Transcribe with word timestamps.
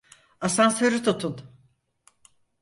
Asansörü 0.41 1.03
tutun! 1.03 1.41